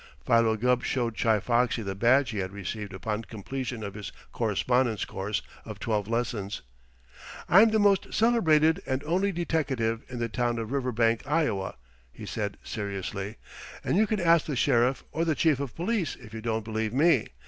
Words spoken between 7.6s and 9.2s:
the most celebrated and